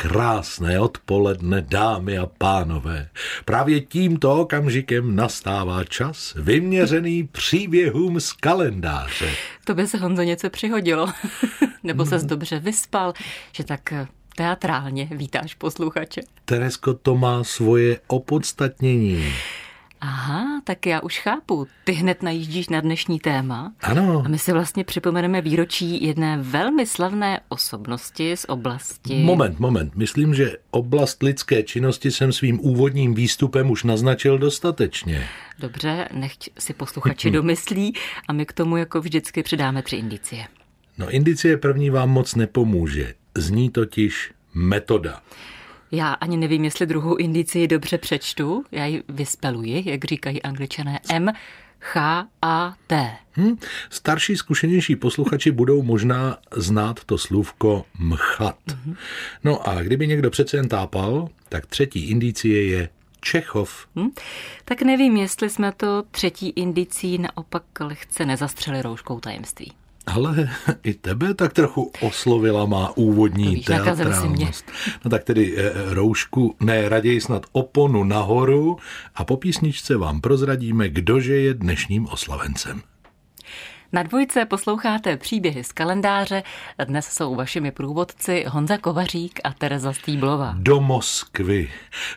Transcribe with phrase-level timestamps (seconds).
[0.00, 3.08] Krásné odpoledne, dámy a pánové.
[3.44, 9.30] Právě tímto okamžikem nastává čas vyměřený příběhům z kalendáře.
[9.64, 11.12] To by se Honzo něco přihodilo.
[11.82, 13.12] Nebo ses dobře vyspal,
[13.52, 13.92] že tak
[14.36, 16.20] teatrálně vítáš posluchače.
[16.44, 19.32] Teresko, to má svoje opodstatnění.
[20.00, 21.66] Aha, tak já už chápu.
[21.84, 23.72] Ty hned najíždíš na dnešní téma.
[23.80, 24.22] Ano.
[24.26, 29.14] A my si vlastně připomeneme výročí jedné velmi slavné osobnosti z oblasti...
[29.14, 29.96] Moment, moment.
[29.96, 35.28] Myslím, že oblast lidské činnosti jsem svým úvodním výstupem už naznačil dostatečně.
[35.58, 37.94] Dobře, nechť si posluchači domyslí
[38.28, 40.46] a my k tomu jako vždycky přidáme tři indicie.
[40.98, 43.14] No indicie první vám moc nepomůže.
[43.36, 45.22] Zní totiž metoda.
[45.92, 48.64] Já ani nevím, jestli druhou indicii dobře přečtu.
[48.72, 51.00] Já ji vyspeluji, jak říkají angličané.
[51.10, 51.32] M,
[51.80, 53.16] H, A, T.
[53.36, 53.56] Hm?
[53.90, 58.56] Starší, zkušenější posluchači budou možná znát to slůvko mchat.
[58.66, 58.96] Mm-hmm.
[59.44, 62.88] No a kdyby někdo přece jen tápal, tak třetí indicie je
[63.20, 63.86] Čechov.
[63.96, 64.08] Hm?
[64.64, 69.72] Tak nevím, jestli jsme to třetí indicí naopak lehce nezastřeli rouškou tajemství.
[70.08, 70.50] Ale
[70.82, 74.64] i tebe tak trochu oslovila má úvodní víš, teatrálnost.
[75.04, 78.76] No tak tedy e, roušku, ne, raději snad oponu nahoru
[79.14, 82.82] a po písničce vám prozradíme, kdože je dnešním oslavencem.
[83.92, 86.42] Na dvojce posloucháte příběhy z kalendáře.
[86.84, 90.54] Dnes jsou vašimi průvodci Honza Kovařík a Tereza Stýblová.
[90.58, 91.70] Do Moskvy,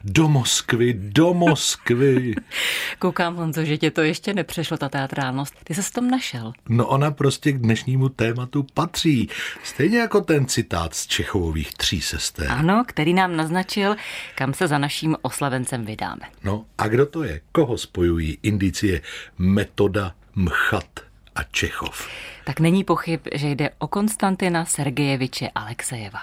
[0.03, 2.36] do Moskvy, do Moskvy.
[2.99, 5.55] Koukám, Honzo, že tě to ještě nepřešlo, ta teatrálnost.
[5.64, 6.53] Ty se s tom našel.
[6.69, 9.30] No ona prostě k dnešnímu tématu patří.
[9.64, 12.47] Stejně jako ten citát z Čechových tří sester.
[12.52, 13.95] Ano, který nám naznačil,
[14.36, 16.22] kam se za naším oslavencem vydáme.
[16.44, 17.42] No a kdo to je?
[17.52, 19.02] Koho spojují indicie
[19.38, 21.11] metoda mchat?
[21.35, 22.07] A Čechov.
[22.45, 26.19] Tak není pochyb, že jde o Konstantina Sergejeviče Alexejeva.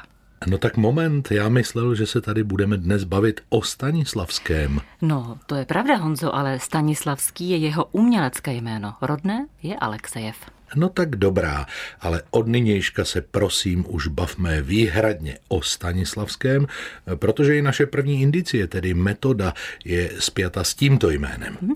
[0.47, 4.81] No tak moment, já myslel, že se tady budeme dnes bavit o Stanislavském.
[5.03, 8.95] No, to je pravda, Honzo, ale Stanislavský je jeho umělecké jméno.
[9.01, 10.37] Rodné je Alexejev.
[10.75, 11.67] No tak dobrá,
[12.01, 16.67] ale od nynějška se prosím už bavme výhradně o Stanislavském,
[17.15, 19.55] protože i naše první indicie, tedy metoda,
[19.85, 21.57] je spjata s tímto jménem.
[21.61, 21.73] Mhm.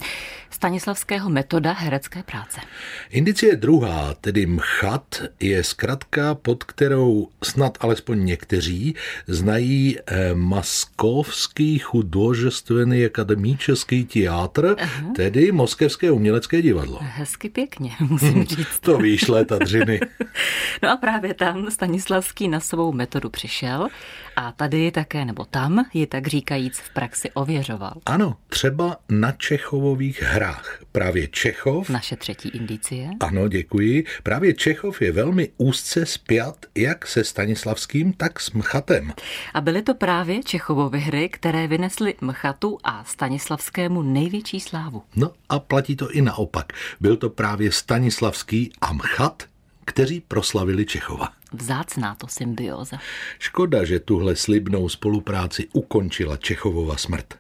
[0.52, 2.62] Stanislavského metoda herecké práce.
[3.10, 8.96] Indicie druhá, tedy mchat, je zkratka, pod kterou snad alespoň někteří
[9.28, 15.14] znají eh, Maskovský chudожественный akademický teátr, uh-huh.
[15.16, 17.00] tedy Moskevské umělecké divadlo.
[17.02, 18.80] Hezky pěkně, musím říct.
[18.80, 20.00] to víš, letadřiny.
[20.84, 23.88] no a právě tam Stanislavský na svou metodu přišel
[24.37, 27.93] a tady také, nebo tam, je tak říkajíc v praxi ověřoval.
[28.07, 30.79] Ano, třeba na Čechovových hrách.
[30.93, 31.89] Právě Čechov...
[31.89, 33.11] Naše třetí indicie.
[33.21, 34.05] Ano, děkuji.
[34.23, 39.13] Právě Čechov je velmi úzce spjat jak se Stanislavským, tak s Mchatem.
[39.55, 45.03] A byly to právě Čechovovy hry, které vynesly Mchatu a Stanislavskému největší slávu.
[45.17, 46.73] No a platí to i naopak.
[47.01, 49.43] Byl to právě Stanislavský a Mchat,
[49.85, 51.29] kteří proslavili Čechova.
[51.53, 52.99] Vzácná to symbioza.
[53.39, 57.35] Škoda, že tuhle slibnou spolupráci ukončila Čechovova smrt.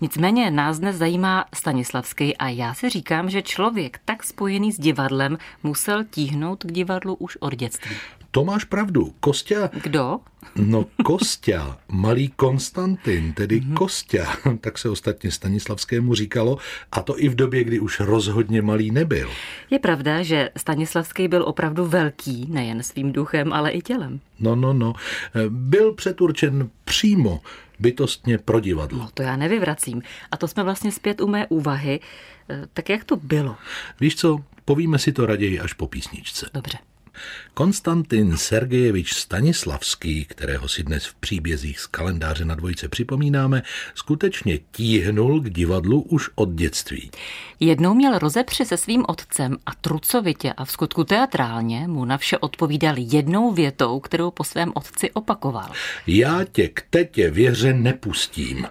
[0.00, 5.38] Nicméně nás dnes zajímá Stanislavský a já si říkám, že člověk tak spojený s divadlem
[5.62, 7.96] musel tíhnout k divadlu už od dětství.
[8.30, 9.12] To máš pravdu.
[9.20, 9.70] Kostia...
[9.82, 10.20] Kdo?
[10.56, 13.74] No Kostia, malý Konstantin, tedy mm-hmm.
[13.74, 14.26] Kostia,
[14.60, 16.58] tak se ostatně Stanislavskému říkalo,
[16.92, 19.30] a to i v době, kdy už rozhodně malý nebyl.
[19.70, 24.20] Je pravda, že Stanislavský byl opravdu velký, nejen svým duchem, ale i tělem.
[24.40, 24.92] No, no, no.
[25.48, 27.40] Byl předurčen přímo
[27.78, 28.98] bytostně pro divadlo.
[28.98, 30.02] No, to já nevyvracím.
[30.30, 32.00] A to jsme vlastně zpět u mé úvahy.
[32.72, 33.56] Tak jak to bylo?
[34.00, 36.50] Víš co, povíme si to raději až po písničce.
[36.54, 36.78] Dobře.
[37.54, 43.62] Konstantin Sergejevič Stanislavský, kterého si dnes v příbězích z kalendáře na dvojce připomínáme,
[43.94, 47.10] skutečně tíhnul k divadlu už od dětství.
[47.60, 52.38] Jednou měl rozepři se svým otcem a trucovitě a v skutku teatrálně mu na vše
[52.38, 55.68] odpovídal jednou větou, kterou po svém otci opakoval.
[56.06, 58.66] Já tě k tetě věře nepustím.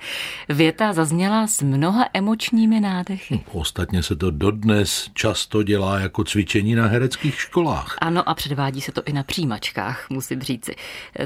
[0.50, 3.44] Věta zazněla s mnoha emočními nádechy.
[3.52, 7.98] Ostatně se to dodnes často dělá jako cvičení na hereckých školách.
[8.02, 10.76] Ano a předvádí se to i na přijímačkách, musím říci.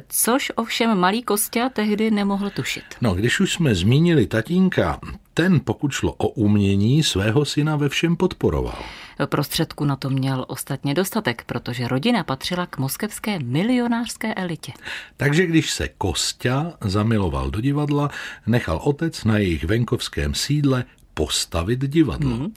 [0.07, 2.83] Což ovšem malý Kostia tehdy nemohl tušit.
[3.01, 4.99] No, když už jsme zmínili tatínka,
[5.33, 8.79] ten, pokud šlo o umění, svého syna ve všem podporoval.
[9.25, 14.71] Prostředku na to měl ostatně dostatek, protože rodina patřila k moskevské milionářské elitě.
[15.17, 18.09] Takže když se Kostia zamiloval do divadla,
[18.47, 22.35] nechal otec na jejich venkovském sídle postavit divadlo.
[22.35, 22.53] Hmm.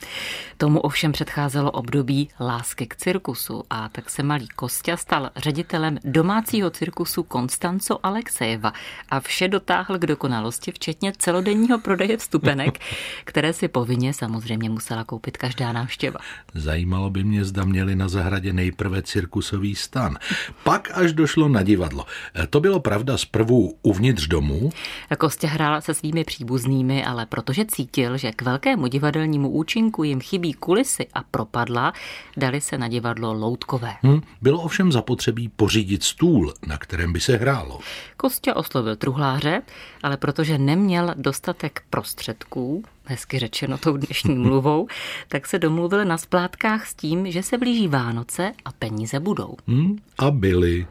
[0.57, 6.69] Tomu ovšem předcházelo období lásky k cirkusu a tak se malý Kostya stal ředitelem domácího
[6.69, 8.73] cirkusu Konstanco Alexejeva
[9.09, 12.79] a vše dotáhl k dokonalosti, včetně celodenního prodeje vstupenek,
[13.25, 16.19] které si povinně samozřejmě musela koupit každá návštěva.
[16.53, 20.17] Zajímalo by mě, zda měli na zahradě nejprve cirkusový stan.
[20.63, 22.05] Pak až došlo na divadlo.
[22.49, 24.69] To bylo pravda zprvu uvnitř domu.
[25.17, 30.53] Kostya hrál se svými příbuznými, ale protože cítil, že k velkému divadelnímu účinku jim chybí
[30.53, 31.93] kulisy a propadla,
[32.37, 33.95] dali se na divadlo loutkové.
[34.01, 37.79] Hmm, bylo ovšem zapotřebí pořídit stůl, na kterém by se hrálo.
[38.17, 39.61] Kostě oslovil truhláře,
[40.03, 44.87] ale protože neměl dostatek prostředků, hezky řečeno tou dnešní mluvou,
[45.27, 49.55] tak se domluvil na splátkách s tím, že se blíží Vánoce a peníze budou.
[49.67, 50.87] Hmm, a byly.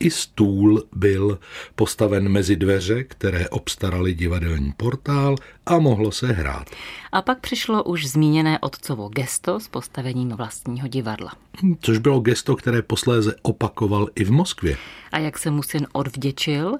[0.00, 1.38] I stůl byl
[1.74, 5.36] postaven mezi dveře, které obstarali divadelní portál
[5.66, 6.70] a mohlo se hrát.
[7.12, 11.32] A pak přišlo už zmíněné otcovo gesto s postavením vlastního divadla.
[11.62, 14.76] Hm, což bylo gesto, které posléze opakoval i v Moskvě.
[15.12, 16.78] A jak se mu syn odvděčil,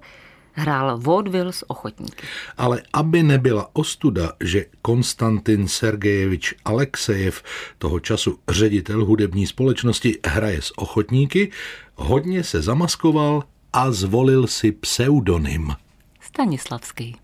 [0.57, 2.27] hrál vaudeville s ochotníky.
[2.57, 7.43] Ale aby nebyla ostuda, že Konstantin Sergejevič Alexejev,
[7.79, 11.53] toho času ředitel hudební společnosti, hraje s ochotníky,
[11.95, 13.43] hodně se zamaskoval
[13.73, 15.73] a zvolil si pseudonym.
[16.21, 17.17] Stanislavský.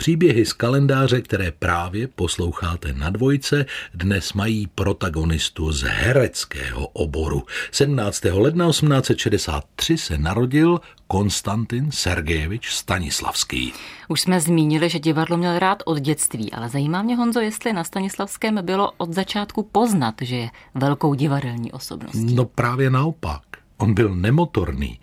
[0.00, 7.42] Příběhy z kalendáře, které právě posloucháte na dvojce, dnes mají protagonistu z hereckého oboru.
[7.72, 8.24] 17.
[8.24, 13.72] ledna 1863 se narodil Konstantin Sergejevič Stanislavský.
[14.08, 17.84] Už jsme zmínili, že divadlo měl rád od dětství, ale zajímá mě, Honzo, jestli na
[17.84, 22.34] Stanislavském bylo od začátku poznat, že je velkou divadelní osobností.
[22.34, 23.42] No právě naopak.
[23.76, 24.98] On byl nemotorný.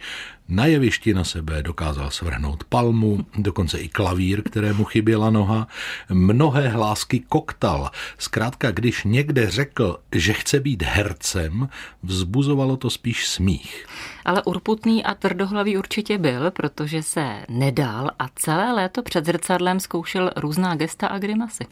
[0.49, 5.67] Na jevišti na sebe dokázal svrhnout palmu, dokonce i klavír, kterému chyběla noha.
[6.09, 7.91] Mnohé hlásky koktal.
[8.17, 11.69] Zkrátka, když někde řekl, že chce být hercem,
[12.03, 13.85] vzbuzovalo to spíš smích.
[14.25, 20.31] Ale urputný a tvrdohlavý určitě byl, protože se nedal a celé léto před zrcadlem zkoušel
[20.35, 21.65] různá gesta a grimasy.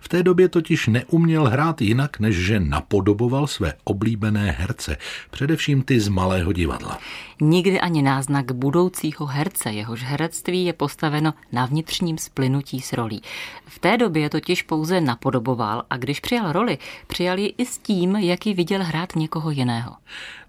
[0.00, 4.96] V té době totiž neuměl hrát jinak, než že napodoboval své oblíbené herce,
[5.30, 6.98] především ty z malého divadla.
[7.40, 13.22] Nikdy ani náznak budoucího herce, jehož herectví je postaveno na vnitřním splynutí s rolí.
[13.66, 18.16] V té době totiž pouze napodoboval a když přijal roli, přijal ji i s tím,
[18.16, 19.96] jaký viděl hrát někoho jiného.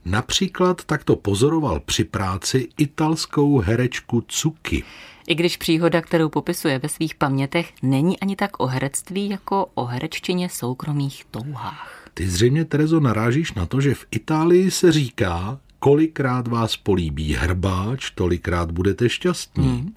[0.06, 4.84] Například takto pozoroval při práci italskou herečku Cuky.
[5.28, 9.86] I když příhoda, kterou popisuje ve svých pamětech, není ani tak o herectví, jako o
[9.86, 12.10] hereččině soukromých touhách.
[12.14, 18.10] Ty zřejmě, Terezo, narážíš na to, že v Itálii se říká, kolikrát vás políbí hrbáč,
[18.10, 19.68] tolikrát budete šťastní.
[19.68, 19.94] Hmm.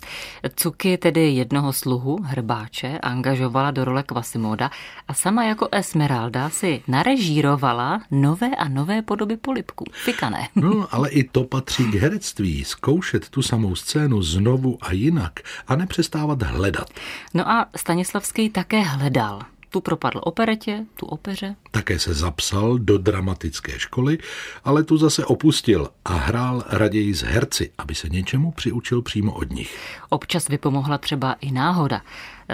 [0.57, 4.71] Cuky tedy jednoho sluhu, hrbáče, angažovala do role Quasimoda
[5.09, 9.85] a sama jako Esmeralda si narežírovala nové a nové podoby polipků.
[9.93, 10.49] Fikané.
[10.57, 12.65] No, ale i to patří k herectví.
[12.65, 16.91] Zkoušet tu samou scénu znovu a jinak a nepřestávat hledat.
[17.35, 19.43] No a Stanislavský také hledal.
[19.73, 21.57] Tu propadl operetě, tu opeře.
[21.71, 24.19] Také se zapsal do dramatické školy,
[24.65, 29.51] ale tu zase opustil a hrál raději s herci, aby se něčemu přiučil přímo od
[29.51, 29.79] nich.
[30.09, 32.03] Občas vypomohla třeba i náhoda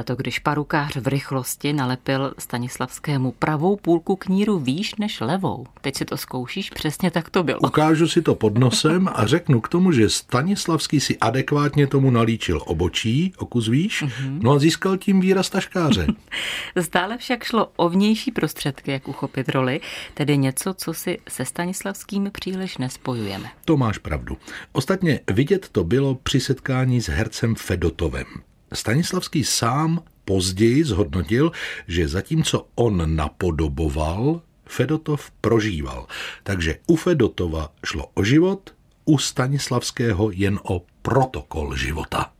[0.03, 5.67] to když parukář v rychlosti nalepil Stanislavskému pravou půlku kníru výš než levou.
[5.81, 7.59] Teď si to zkoušíš, přesně tak to bylo.
[7.61, 12.63] Ukážu si to pod nosem a řeknu k tomu, že Stanislavský si adekvátně tomu nalíčil
[12.67, 14.39] obočí, okus výš, mm-hmm.
[14.43, 16.07] no a získal tím výraz taškáře.
[16.81, 19.81] Stále však šlo o vnější prostředky, jak uchopit roli,
[20.15, 23.51] tedy něco, co si se Stanislavským příliš nespojujeme.
[23.65, 24.37] To máš pravdu.
[24.73, 28.27] Ostatně vidět to bylo při setkání s hercem Fedotovem.
[28.73, 31.53] Stanislavský sám později zhodnotil,
[31.87, 36.07] že zatímco on napodoboval, Fedotov prožíval.
[36.43, 38.71] Takže u Fedotova šlo o život,
[39.05, 42.31] u Stanislavského jen o protokol života.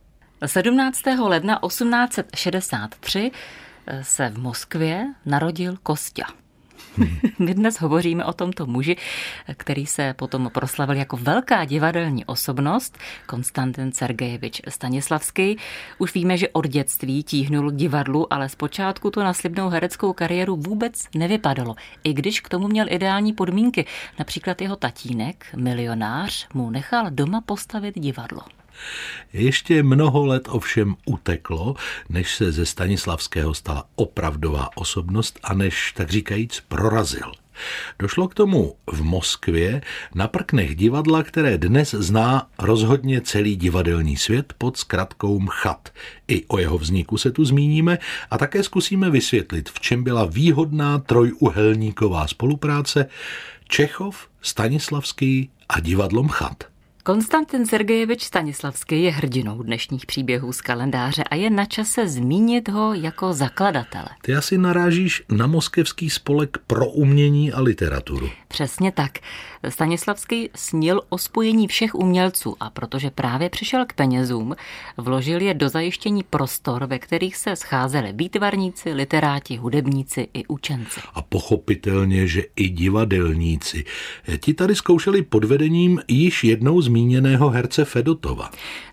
[0.45, 1.01] 17.
[1.19, 3.31] ledna 1863
[4.01, 6.25] se v Moskvě narodil Kostya.
[7.39, 8.95] My dnes hovoříme o tomto muži,
[9.57, 15.57] který se potom proslavil jako velká divadelní osobnost, Konstantin Sergejevič Stanislavský.
[15.97, 20.55] Už víme, že od dětství tíhnul k divadlu, ale zpočátku to na slibnou hereckou kariéru
[20.55, 21.75] vůbec nevypadalo.
[22.03, 23.85] I když k tomu měl ideální podmínky.
[24.19, 28.41] Například jeho tatínek, milionář, mu nechal doma postavit divadlo.
[29.33, 31.75] Ještě mnoho let ovšem uteklo,
[32.09, 37.31] než se ze Stanislavského stala opravdová osobnost a než, tak říkajíc, prorazil.
[37.99, 39.81] Došlo k tomu v Moskvě
[40.15, 45.89] na prknech divadla, které dnes zná rozhodně celý divadelní svět pod zkratkou MCHAT.
[46.27, 47.97] I o jeho vzniku se tu zmíníme
[48.31, 53.05] a také zkusíme vysvětlit, v čem byla výhodná trojuhelníková spolupráce
[53.67, 56.63] Čechov, Stanislavský a divadlo MCHAT.
[57.03, 62.93] Konstantin Sergejevič Stanislavský je hrdinou dnešních příběhů z kalendáře a je na čase zmínit ho
[62.93, 64.07] jako zakladatele.
[64.21, 68.29] Ty asi narážíš na moskevský spolek pro umění a literaturu.
[68.47, 69.11] Přesně tak.
[69.69, 74.55] Stanislavský snil o spojení všech umělců a protože právě přišel k penězům,
[74.97, 81.01] vložil je do zajištění prostor, ve kterých se scházeli výtvarníci, literáti, hudebníci i učenci.
[81.13, 83.85] A pochopitelně, že i divadelníci.
[84.39, 88.49] Ti tady zkoušeli pod vedením již jednou zmíněného herce Fedotova.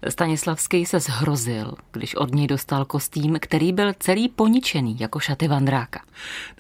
[0.08, 6.00] Stanislavský se zhrozil, když od něj dostal kostým, který byl celý poničený jako šaty Vandráka.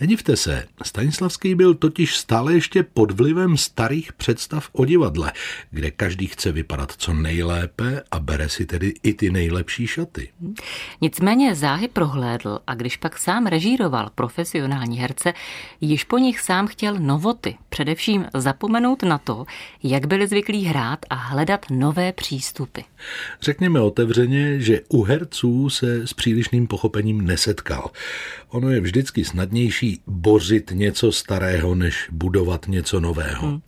[0.00, 5.32] Nedivte se, Stanislavský byl totiž stále ještě pod vlivem starých představ o divadle,
[5.70, 10.28] kde každý chce vypadat co nejlépe a bere si tedy i ty nejlepší šaty.
[11.00, 15.32] Nicméně záhy prohlédl a když pak sám režíroval profesionální herce,
[15.80, 19.44] již po nich sám chtěl novoty, především zapomenout na to,
[19.82, 22.80] jak byli zvyklí hrát a hledat nové přístupy.
[23.40, 27.90] Řekněme otevřeně, že u herců se s přílišným pochopením nesetkal.
[28.48, 33.48] Ono je vždycky snadnější bořit něco starého, než budovat něco nového.
[33.48, 33.60] Hmm.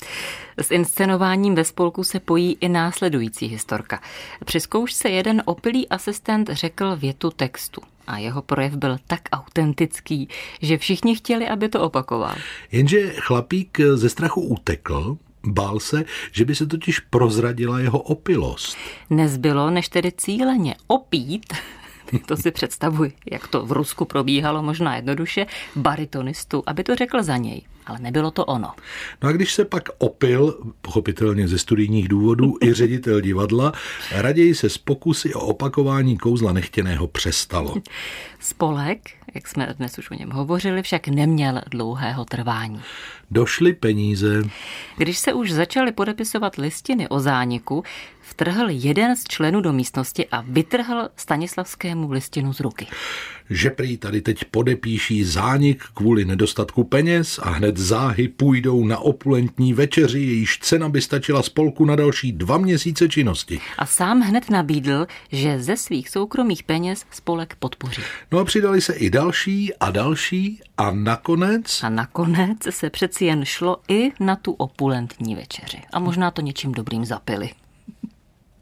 [0.60, 4.00] S inscenováním ve spolku se pojí i následující historka.
[4.44, 10.28] Při zkoušce jeden opilý asistent řekl větu textu a jeho projev byl tak autentický,
[10.62, 12.34] že všichni chtěli, aby to opakoval.
[12.72, 15.16] Jenže chlapík ze strachu utekl,
[15.52, 18.76] Bál se, že by se totiž prozradila jeho opilost.
[19.10, 21.52] Nezbylo, než tedy cíleně opít
[22.26, 27.36] to si představuji, jak to v Rusku probíhalo možná jednoduše, baritonistu, aby to řekl za
[27.36, 27.62] něj.
[27.88, 28.72] Ale nebylo to ono.
[29.22, 33.72] No a když se pak opil, pochopitelně ze studijních důvodů, i ředitel divadla,
[34.12, 37.74] raději se z pokusy o opakování kouzla nechtěného přestalo.
[38.40, 39.00] Spolek,
[39.34, 42.80] jak jsme dnes už o něm hovořili, však neměl dlouhého trvání.
[43.30, 44.42] Došly peníze.
[44.96, 47.84] Když se už začaly podepisovat listiny o zániku,
[48.28, 52.86] vtrhl jeden z členů do místnosti a vytrhl Stanislavskému listinu z ruky.
[53.50, 59.74] Že prý tady teď podepíší zánik kvůli nedostatku peněz a hned záhy půjdou na opulentní
[59.74, 63.60] večeři, jejíž cena by stačila spolku na další dva měsíce činnosti.
[63.78, 68.02] A sám hned nabídl, že ze svých soukromých peněz spolek podpoří.
[68.32, 71.82] No a přidali se i další a další a nakonec...
[71.82, 75.82] A nakonec se přeci jen šlo i na tu opulentní večeři.
[75.92, 77.50] A možná to něčím dobrým zapili.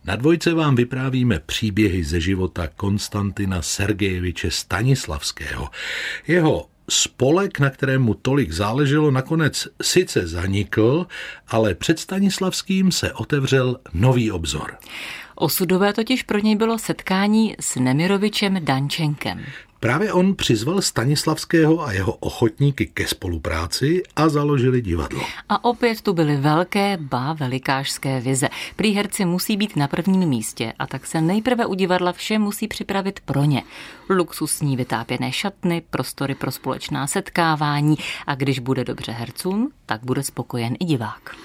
[0.06, 5.68] Na dvojce vám vyprávíme příběhy ze života Konstantina Sergejeviče Stanislavského.
[6.28, 11.06] Jeho spolek, na kterém mu tolik záleželo, nakonec sice zanikl,
[11.48, 14.76] ale před Stanislavským se otevřel nový obzor.
[15.34, 19.44] Osudové totiž pro něj bylo setkání s Nemirovičem Dančenkem.
[19.80, 25.22] Právě on přizval Stanislavského a jeho ochotníky ke spolupráci a založili divadlo.
[25.48, 28.48] A opět tu byly velké, ba velikářské vize.
[28.76, 32.68] Prý herci musí být na prvním místě a tak se nejprve u divadla vše musí
[32.68, 33.62] připravit pro ně.
[34.10, 40.76] Luxusní vytápěné šatny, prostory pro společná setkávání a když bude dobře hercům, tak bude spokojen
[40.80, 41.36] i divák.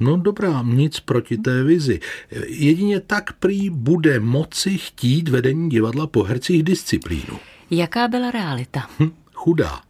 [0.00, 2.00] No dobrá, nic proti té vizi.
[2.46, 7.38] Jedině tak prý bude moci chtít vedení divadla po hercích disciplínu.
[7.70, 8.86] Jaká byla realita?
[8.98, 9.80] Hm, chudá.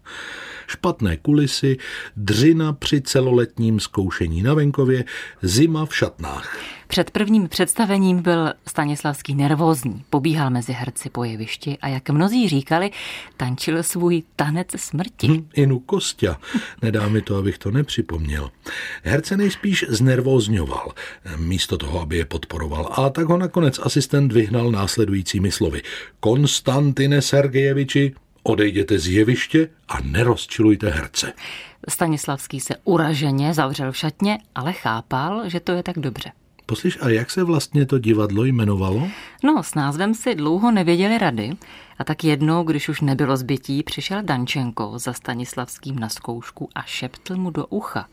[0.68, 1.76] Špatné kulisy,
[2.16, 5.04] dřina při celoletním zkoušení na venkově,
[5.42, 6.58] zima v šatnách.
[6.88, 12.90] Před prvním představením byl Stanislavský nervózní, pobíhal mezi herci po jevišti a jak mnozí říkali,
[13.37, 15.28] tančil svůj tanec smrti.
[15.28, 16.40] Hm, inu Kostя,
[16.82, 18.50] nedá mi to, abych to nepřipomněl.
[19.02, 20.92] Herce nejspíš znervózňoval,
[21.37, 22.88] místo toho, aby je podporoval.
[22.92, 25.82] A tak ho nakonec asistent vyhnal následujícími slovy.
[26.20, 28.14] Konstantine Sergejeviči,
[28.49, 31.33] odejděte z jeviště a nerozčilujte herce.
[31.88, 36.33] Stanislavský se uraženě zavřel v šatně, ale chápal, že to je tak dobře.
[36.67, 39.09] Poslyš, a jak se vlastně to divadlo jmenovalo?
[39.45, 41.50] No, s názvem si dlouho nevěděli rady
[41.99, 47.37] a tak jednou, když už nebylo zbytí, přišel Dančenko za Stanislavským na zkoušku a šeptl
[47.37, 48.09] mu do ucha.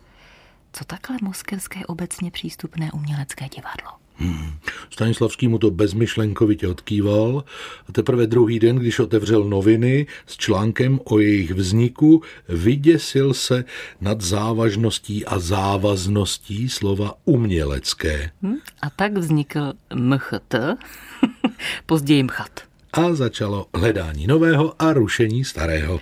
[0.73, 4.04] Co takhle moskevské obecně přístupné umělecké divadlo?
[4.17, 4.51] Hmm.
[4.89, 7.43] Stanislavský mu to bezmyšlenkovitě odkýval
[7.89, 13.65] a teprve druhý den, když otevřel noviny s článkem o jejich vzniku, vyděsil se
[14.01, 18.31] nad závažností a závazností slova umělecké.
[18.41, 18.57] Hmm.
[18.81, 20.55] A tak vznikl MCHT,
[21.85, 22.59] později MCHAT.
[22.93, 25.99] A začalo hledání nového a rušení starého.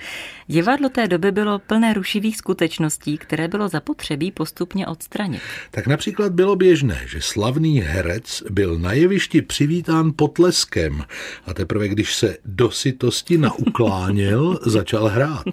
[0.47, 5.41] Divadlo té doby bylo plné rušivých skutečností, které bylo zapotřebí postupně odstranit.
[5.71, 11.03] Tak například bylo běžné, že slavný herec byl na jevišti přivítán potleskem
[11.45, 15.45] a teprve když se do sytosti naukláněl, začal hrát.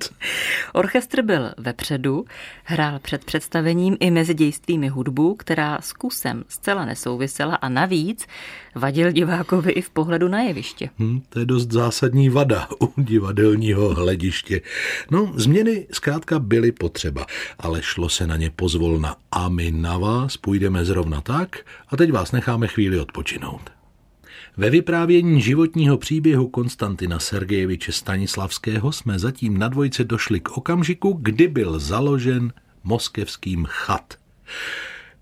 [0.73, 2.25] Orchestr byl vepředu,
[2.65, 8.27] hrál před představením i mezi dějstvími hudbu, která s kusem zcela nesouvisela a navíc
[8.75, 10.91] vadil divákovi i v pohledu na jeviště.
[10.99, 14.61] Hmm, to je dost zásadní vada u divadelního hlediště.
[15.11, 17.27] No, změny zkrátka byly potřeba,
[17.59, 21.59] ale šlo se na ně pozvolna a my na vás půjdeme zrovna tak
[21.89, 23.71] a teď vás necháme chvíli odpočinout.
[24.57, 31.49] Ve vyprávění životního příběhu Konstantina Sergejeviče Stanislavského jsme zatím na dvojce došli k okamžiku, kdy
[31.49, 32.53] byl založen
[32.85, 34.15] moskevským chat.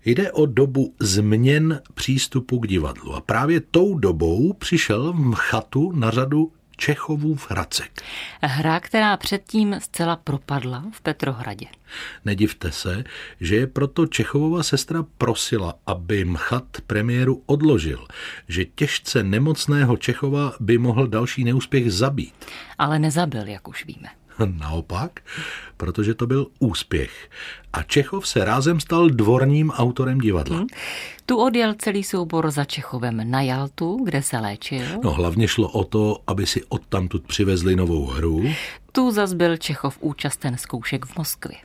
[0.05, 6.11] Jde o dobu změn přístupu k divadlu a právě tou dobou přišel v chatu na
[6.11, 8.01] řadu Čechovův Hracek.
[8.41, 11.65] Hra, která předtím zcela propadla v Petrohradě.
[12.25, 13.03] Nedivte se,
[13.39, 18.07] že je proto Čechovova sestra prosila, aby Mchat premiéru odložil,
[18.47, 22.45] že těžce nemocného Čechova by mohl další neúspěch zabít.
[22.77, 24.09] Ale nezabil, jak už víme.
[24.59, 25.19] Naopak,
[25.77, 27.29] protože to byl úspěch.
[27.73, 30.57] A Čechov se rázem stal dvorním autorem divadla.
[30.57, 30.67] Hmm.
[31.25, 34.85] Tu odjel celý soubor za Čechovem na Jaltu, kde se léčil.
[35.03, 38.43] No hlavně šlo o to, aby si odtamtud přivezli novou hru.
[38.91, 41.57] Tu zas byl Čechov účasten zkoušek v Moskvě.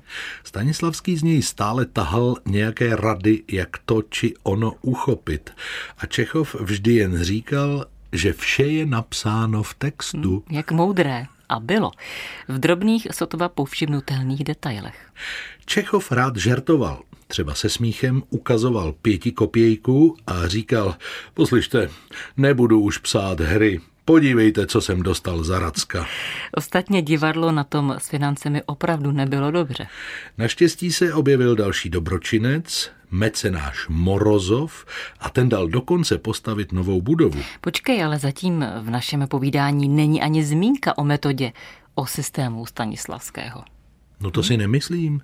[0.44, 5.50] Stanislavský z něj stále tahal nějaké rady, jak to či ono uchopit.
[5.98, 10.30] A Čechov vždy jen říkal, že vše je napsáno v textu.
[10.48, 11.26] Hmm, jak moudré.
[11.54, 11.90] A bylo.
[12.48, 14.98] V drobných, sotva povšimnutelných detailech.
[15.66, 17.06] Čechov rád žertoval.
[17.26, 20.96] Třeba se smíchem ukazoval pěti kopějku a říkal,
[21.34, 21.88] poslyšte,
[22.36, 26.06] nebudu už psát hry, Podívejte, co jsem dostal za Racka.
[26.52, 29.86] Ostatně divadlo na tom s financemi opravdu nebylo dobře.
[30.38, 34.86] Naštěstí se objevil další dobročinec, mecenáš Morozov
[35.20, 37.42] a ten dal dokonce postavit novou budovu.
[37.60, 41.52] Počkej, ale zatím v našem povídání není ani zmínka o metodě,
[41.94, 43.64] o systému Stanislavského.
[44.20, 45.20] No to si nemyslím.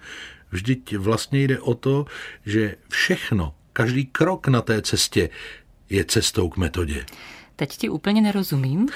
[0.51, 2.07] Vždyť vlastně jde o to,
[2.47, 5.31] že všechno, každý krok na té cestě
[5.91, 7.05] je cestou k metodě.
[7.61, 8.89] Teď ti úplně nerozumím.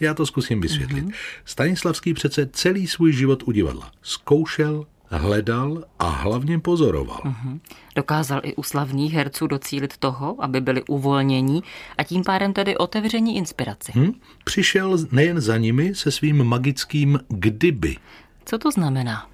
[0.00, 1.04] Já to zkusím vysvětlit.
[1.04, 1.14] Mm-hmm.
[1.44, 7.20] Stanislavský přece celý svůj život u divadla zkoušel, hledal a hlavně pozoroval.
[7.24, 7.60] Mm-hmm.
[7.96, 11.62] Dokázal i u slavných herců docílit toho, aby byli uvolnění
[11.98, 13.92] a tím pádem tedy otevření inspiraci.
[13.94, 14.12] Hmm?
[14.44, 17.96] Přišel nejen za nimi se svým magickým kdyby.
[18.44, 19.30] Co to znamená?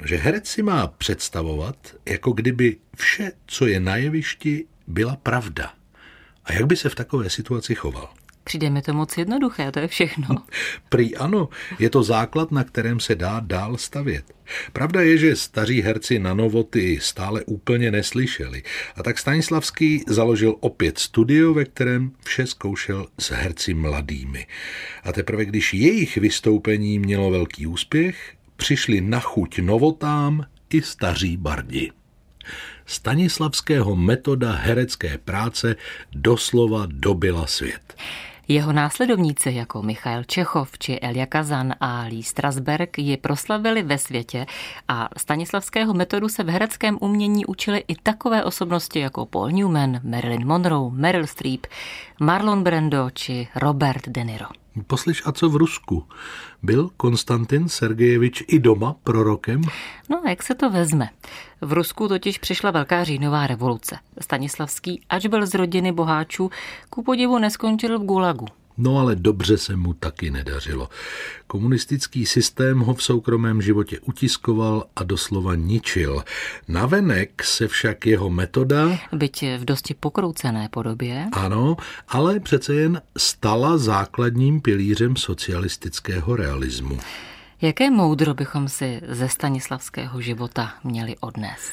[0.00, 5.72] No, že herec si má představovat, jako kdyby vše, co je na jevišti, byla pravda.
[6.44, 8.08] A jak by se v takové situaci choval?
[8.44, 10.28] Přijde mi to moc jednoduché, to je všechno.
[10.88, 14.24] Prý ano, je to základ, na kterém se dá dál stavět.
[14.72, 18.62] Pravda je, že staří herci na novoty stále úplně neslyšeli.
[18.96, 24.46] A tak Stanislavský založil opět studio, ve kterém vše zkoušel s herci mladými.
[25.04, 31.90] A teprve když jejich vystoupení mělo velký úspěch, přišli na chuť novotám i staří bardi.
[32.92, 35.76] Stanislavského metoda herecké práce
[36.12, 37.96] doslova dobila svět.
[38.48, 44.46] Jeho následovníci jako Michail Čechov či Elia Kazan a Lee Strasberg ji proslavili ve světě
[44.88, 50.46] a Stanislavského metodu se v hereckém umění učili i takové osobnosti jako Paul Newman, Marilyn
[50.46, 51.66] Monroe, Meryl Streep,
[52.20, 54.61] Marlon Brando či Robert De Niro.
[54.86, 56.06] Poslyš, a co v Rusku?
[56.62, 59.60] Byl Konstantin Sergejevič i doma prorokem?
[60.08, 61.08] No, jak se to vezme?
[61.60, 63.98] V Rusku totiž přišla velká říjnová revoluce.
[64.20, 66.50] Stanislavský, ač byl z rodiny boháčů,
[66.90, 68.46] ku podivu neskončil v Gulagu.
[68.78, 70.88] No ale dobře se mu taky nedařilo.
[71.46, 76.24] Komunistický systém ho v soukromém životě utiskoval a doslova ničil.
[76.68, 78.98] Navenek se však jeho metoda...
[79.12, 81.26] Byť v dosti pokroucené podobě.
[81.32, 81.76] Ano,
[82.08, 86.98] ale přece jen stala základním pilířem socialistického realismu.
[87.62, 91.72] Jaké moudro bychom si ze stanislavského života měli odnést?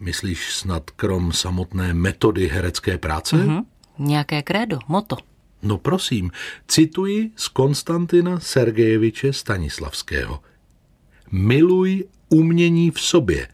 [0.00, 3.36] Myslíš snad krom samotné metody herecké práce?
[3.36, 3.64] Mm-hmm.
[3.98, 5.16] Nějaké krédo, moto.
[5.64, 6.30] No prosím,
[6.68, 10.40] cituji z Konstantina Sergejeviče Stanislavského.
[11.32, 13.48] Miluj umění v sobě,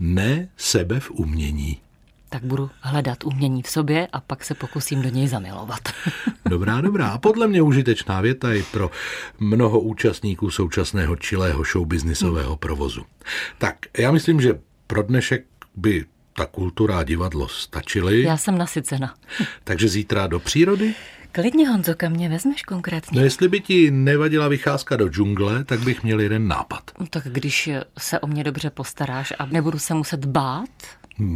[0.00, 1.80] ne sebe v umění.
[2.28, 5.80] Tak budu hledat umění v sobě a pak se pokusím do něj zamilovat.
[6.48, 7.08] Dobrá, dobrá.
[7.08, 8.90] A podle mě užitečná věta i pro
[9.40, 13.02] mnoho účastníků současného čilého showbiznisového provozu.
[13.58, 15.44] Tak, já myslím, že pro dnešek
[15.74, 18.22] by ta kultura a divadlo stačily.
[18.22, 19.14] Já jsem nasycena.
[19.64, 20.94] Takže zítra do přírody?
[21.32, 23.18] Klidně, Honzo, kam mě vezmeš konkrétně?
[23.20, 26.90] No jestli by ti nevadila vycházka do džungle, tak bych měl jeden nápad.
[27.00, 30.68] No, tak když se o mě dobře postaráš a nebudu se muset bát,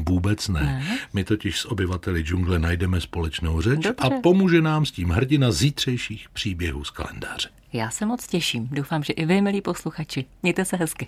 [0.09, 0.61] Vůbec ne.
[0.63, 0.99] ne.
[1.13, 3.95] My totiž s obyvateli džungle najdeme společnou řeč Dobře.
[3.99, 7.49] a pomůže nám s tím hrdina zítřejších příběhů z kalendáře.
[7.73, 8.69] Já se moc těším.
[8.73, 10.25] Doufám, že i vy, milí posluchači.
[10.43, 11.07] Mějte se hezky.